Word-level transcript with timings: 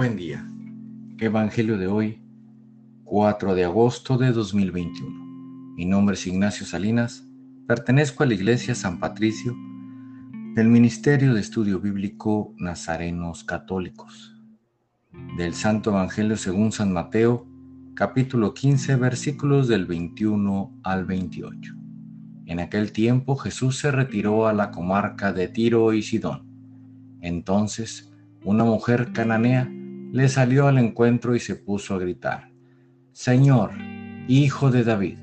Buen 0.00 0.16
día. 0.16 0.42
Evangelio 1.18 1.76
de 1.76 1.86
hoy, 1.86 2.22
4 3.04 3.54
de 3.54 3.64
agosto 3.66 4.16
de 4.16 4.32
2021. 4.32 5.74
Mi 5.76 5.84
nombre 5.84 6.14
es 6.14 6.26
Ignacio 6.26 6.64
Salinas. 6.64 7.22
Pertenezco 7.66 8.22
a 8.22 8.26
la 8.26 8.32
Iglesia 8.32 8.74
San 8.74 8.98
Patricio 8.98 9.54
del 10.54 10.68
Ministerio 10.68 11.34
de 11.34 11.42
Estudio 11.42 11.80
Bíblico 11.80 12.54
Nazarenos 12.56 13.44
Católicos. 13.44 14.34
Del 15.36 15.52
Santo 15.52 15.90
Evangelio 15.90 16.38
según 16.38 16.72
San 16.72 16.94
Mateo, 16.94 17.46
capítulo 17.92 18.54
15, 18.54 18.96
versículos 18.96 19.68
del 19.68 19.84
21 19.84 20.80
al 20.82 21.04
28. 21.04 21.74
En 22.46 22.60
aquel 22.60 22.92
tiempo 22.92 23.36
Jesús 23.36 23.76
se 23.76 23.90
retiró 23.90 24.46
a 24.46 24.54
la 24.54 24.70
comarca 24.70 25.34
de 25.34 25.48
Tiro 25.48 25.92
y 25.92 26.00
Sidón. 26.00 26.48
Entonces, 27.20 28.10
una 28.42 28.64
mujer 28.64 29.12
cananea 29.12 29.70
le 30.12 30.28
salió 30.28 30.66
al 30.66 30.78
encuentro 30.78 31.34
y 31.36 31.40
se 31.40 31.56
puso 31.56 31.94
a 31.94 31.98
gritar, 31.98 32.50
Señor, 33.12 33.70
hijo 34.28 34.70
de 34.70 34.84
David, 34.84 35.18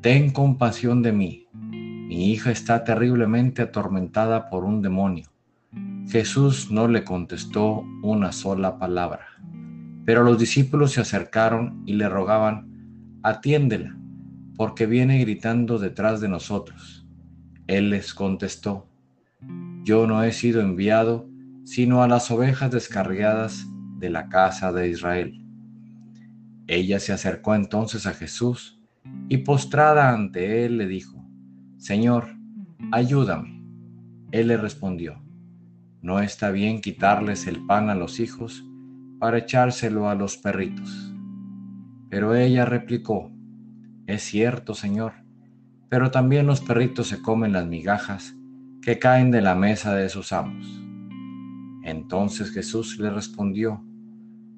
ten 0.00 0.30
compasión 0.30 1.02
de 1.02 1.12
mí. 1.12 1.48
Mi 1.52 2.32
hija 2.32 2.50
está 2.50 2.84
terriblemente 2.84 3.62
atormentada 3.62 4.50
por 4.50 4.64
un 4.64 4.82
demonio. 4.82 5.26
Jesús 6.08 6.70
no 6.70 6.88
le 6.88 7.04
contestó 7.04 7.84
una 8.02 8.32
sola 8.32 8.78
palabra, 8.78 9.26
pero 10.04 10.22
los 10.22 10.38
discípulos 10.38 10.92
se 10.92 11.00
acercaron 11.00 11.82
y 11.86 11.94
le 11.94 12.08
rogaban, 12.08 13.18
atiéndela, 13.22 13.96
porque 14.56 14.86
viene 14.86 15.18
gritando 15.18 15.78
detrás 15.78 16.20
de 16.20 16.28
nosotros. 16.28 17.06
Él 17.66 17.90
les 17.90 18.14
contestó, 18.14 18.88
yo 19.84 20.06
no 20.06 20.22
he 20.22 20.32
sido 20.32 20.60
enviado 20.60 21.28
sino 21.64 22.02
a 22.02 22.08
las 22.08 22.30
ovejas 22.30 22.70
descarriadas 22.70 23.66
de 24.04 24.10
la 24.10 24.28
casa 24.28 24.70
de 24.70 24.90
Israel. 24.90 25.42
Ella 26.66 27.00
se 27.00 27.14
acercó 27.14 27.54
entonces 27.54 28.06
a 28.06 28.12
Jesús 28.12 28.78
y 29.30 29.38
postrada 29.38 30.12
ante 30.12 30.66
él 30.66 30.76
le 30.76 30.86
dijo, 30.86 31.24
Señor, 31.78 32.28
ayúdame. 32.92 33.64
Él 34.30 34.48
le 34.48 34.58
respondió, 34.58 35.22
no 36.02 36.20
está 36.20 36.50
bien 36.50 36.82
quitarles 36.82 37.46
el 37.46 37.64
pan 37.64 37.88
a 37.88 37.94
los 37.94 38.20
hijos 38.20 38.62
para 39.18 39.38
echárselo 39.38 40.10
a 40.10 40.14
los 40.14 40.36
perritos. 40.36 41.14
Pero 42.10 42.34
ella 42.34 42.66
replicó, 42.66 43.32
es 44.06 44.22
cierto, 44.22 44.74
Señor, 44.74 45.14
pero 45.88 46.10
también 46.10 46.46
los 46.46 46.60
perritos 46.60 47.08
se 47.08 47.22
comen 47.22 47.52
las 47.52 47.66
migajas 47.66 48.36
que 48.82 48.98
caen 48.98 49.30
de 49.30 49.40
la 49.40 49.54
mesa 49.54 49.94
de 49.94 50.10
sus 50.10 50.34
amos. 50.34 50.84
Entonces 51.84 52.50
Jesús 52.50 52.98
le 52.98 53.10
respondió, 53.10 53.82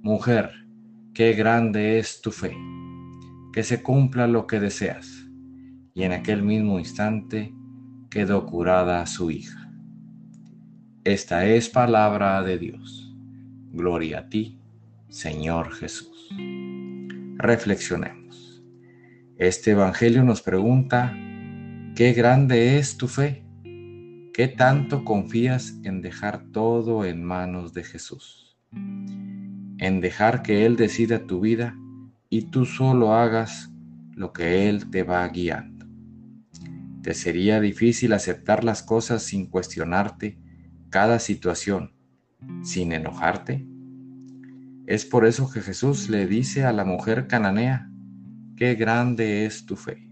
Mujer, 0.06 0.52
qué 1.14 1.32
grande 1.32 1.98
es 1.98 2.20
tu 2.20 2.30
fe, 2.30 2.56
que 3.52 3.64
se 3.64 3.82
cumpla 3.82 4.28
lo 4.28 4.46
que 4.46 4.60
deseas. 4.60 5.26
Y 5.94 6.04
en 6.04 6.12
aquel 6.12 6.44
mismo 6.44 6.78
instante 6.78 7.52
quedó 8.08 8.46
curada 8.46 9.04
su 9.06 9.32
hija. 9.32 9.68
Esta 11.02 11.44
es 11.46 11.68
palabra 11.68 12.40
de 12.44 12.56
Dios. 12.56 13.12
Gloria 13.72 14.20
a 14.20 14.28
ti, 14.28 14.60
Señor 15.08 15.72
Jesús. 15.72 16.28
Reflexionemos. 17.38 18.62
Este 19.38 19.72
Evangelio 19.72 20.22
nos 20.22 20.40
pregunta, 20.40 21.16
¿qué 21.96 22.12
grande 22.12 22.78
es 22.78 22.96
tu 22.96 23.08
fe? 23.08 23.44
¿Qué 24.32 24.46
tanto 24.56 25.04
confías 25.04 25.80
en 25.82 26.00
dejar 26.00 26.44
todo 26.52 27.04
en 27.04 27.24
manos 27.24 27.74
de 27.74 27.82
Jesús? 27.82 28.56
En 29.78 30.00
dejar 30.00 30.42
que 30.42 30.64
Él 30.66 30.76
decida 30.76 31.26
tu 31.26 31.40
vida 31.40 31.76
y 32.30 32.42
tú 32.50 32.64
solo 32.64 33.14
hagas 33.14 33.70
lo 34.14 34.32
que 34.32 34.68
Él 34.68 34.90
te 34.90 35.02
va 35.02 35.26
guiando. 35.28 35.86
¿Te 37.02 37.14
sería 37.14 37.60
difícil 37.60 38.12
aceptar 38.12 38.64
las 38.64 38.82
cosas 38.82 39.22
sin 39.22 39.46
cuestionarte 39.46 40.38
cada 40.90 41.18
situación, 41.18 41.92
sin 42.62 42.92
enojarte? 42.92 43.66
Es 44.86 45.04
por 45.04 45.26
eso 45.26 45.50
que 45.50 45.60
Jesús 45.60 46.08
le 46.08 46.26
dice 46.26 46.64
a 46.64 46.72
la 46.72 46.84
mujer 46.84 47.26
cananea, 47.26 47.90
qué 48.56 48.74
grande 48.74 49.44
es 49.44 49.66
tu 49.66 49.76
fe. 49.76 50.08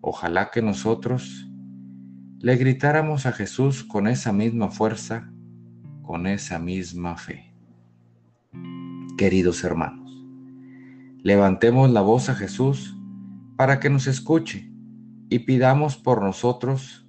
Ojalá 0.00 0.50
que 0.50 0.62
nosotros 0.62 1.48
le 2.40 2.56
gritáramos 2.56 3.26
a 3.26 3.32
Jesús 3.32 3.84
con 3.84 4.08
esa 4.08 4.32
misma 4.32 4.70
fuerza, 4.70 5.32
con 6.02 6.26
esa 6.26 6.58
misma 6.58 7.16
fe. 7.16 7.51
Queridos 9.18 9.62
hermanos, 9.62 10.10
levantemos 11.22 11.90
la 11.90 12.00
voz 12.00 12.30
a 12.30 12.34
Jesús 12.34 12.96
para 13.56 13.78
que 13.78 13.90
nos 13.90 14.06
escuche 14.06 14.72
y 15.28 15.40
pidamos 15.40 15.96
por 15.98 16.22
nosotros 16.22 17.06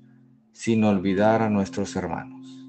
sin 0.52 0.84
olvidar 0.84 1.42
a 1.42 1.50
nuestros 1.50 1.96
hermanos. 1.96 2.68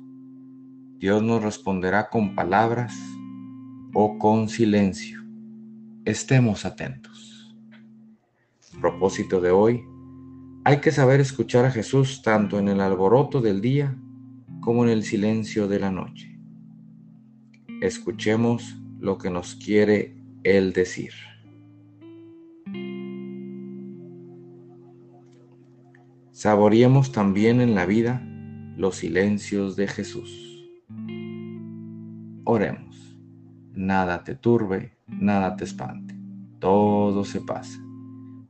Dios 0.99 1.23
nos 1.23 1.43
responderá 1.43 2.09
con 2.11 2.37
palabras 2.37 2.97
o 3.93 4.19
con 4.19 4.49
silencio. 4.49 5.21
Estemos 6.05 6.65
atentos. 6.65 7.57
Propósito 8.81 9.41
de 9.41 9.51
hoy, 9.51 9.83
hay 10.65 10.81
que 10.81 10.93
saber 10.93 11.21
escuchar 11.21 11.65
a 11.65 11.73
Jesús 11.73 12.23
tanto 12.23 12.59
en 12.61 12.69
el 12.69 12.81
alboroto 12.81 13.41
del 13.41 13.61
día 13.61 13.99
como 14.61 14.85
en 14.85 14.91
el 14.91 15.03
silencio 15.03 15.67
de 15.67 15.81
la 15.81 15.91
noche. 15.91 16.39
Escuchemos 17.83 18.81
lo 19.05 19.19
que 19.19 19.29
nos 19.29 19.55
quiere 19.55 20.17
Él 20.45 20.73
decir. 20.73 21.13
Saboreemos 26.33 27.13
también 27.13 27.61
en 27.61 27.75
la 27.75 27.85
vida 27.85 28.27
los 28.79 28.97
silencios 28.97 29.77
de 29.77 29.89
Jesús. 29.89 30.67
Oremos. 32.45 33.19
Nada 33.75 34.25
te 34.25 34.35
turbe, 34.35 34.97
nada 35.07 35.55
te 35.57 35.65
espante. 35.65 36.15
Todo 36.59 37.25
se 37.25 37.43
pasa. 37.43 37.79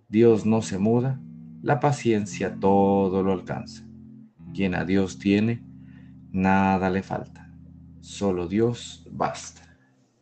Dios 0.09 0.47
no 0.47 0.62
se 0.62 0.78
muda 0.78 1.20
la 1.62 1.81
paciencia 1.81 2.54
todo 2.60 3.25
lo 3.25 3.32
alcanza. 3.32 3.84
Quien 4.54 4.76
a 4.76 4.84
Dios 4.84 5.19
tiene, 5.19 5.64
nada 6.31 6.91
le 6.91 7.03
falta. 7.03 7.50
Solo 8.00 8.47
Dios 8.47 9.09
basta. 9.10 9.63